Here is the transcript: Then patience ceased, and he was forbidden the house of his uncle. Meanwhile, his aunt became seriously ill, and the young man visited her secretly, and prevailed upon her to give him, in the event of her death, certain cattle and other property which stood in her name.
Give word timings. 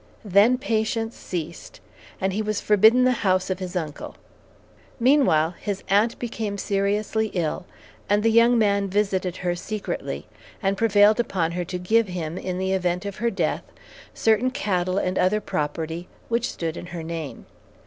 Then 0.25 0.57
patience 0.57 1.15
ceased, 1.15 1.79
and 2.19 2.33
he 2.33 2.41
was 2.41 2.59
forbidden 2.59 3.03
the 3.03 3.11
house 3.21 3.51
of 3.51 3.59
his 3.59 3.75
uncle. 3.75 4.15
Meanwhile, 4.99 5.51
his 5.61 5.83
aunt 5.91 6.17
became 6.17 6.57
seriously 6.57 7.27
ill, 7.35 7.67
and 8.09 8.23
the 8.23 8.31
young 8.31 8.57
man 8.57 8.87
visited 8.89 9.37
her 9.45 9.53
secretly, 9.55 10.27
and 10.59 10.75
prevailed 10.75 11.19
upon 11.19 11.51
her 11.51 11.65
to 11.65 11.77
give 11.77 12.07
him, 12.07 12.35
in 12.35 12.57
the 12.57 12.73
event 12.73 13.05
of 13.05 13.17
her 13.17 13.29
death, 13.29 13.61
certain 14.11 14.49
cattle 14.49 14.97
and 14.97 15.19
other 15.19 15.39
property 15.39 16.07
which 16.29 16.51
stood 16.51 16.77
in 16.77 16.87
her 16.87 17.03
name. 17.03 17.45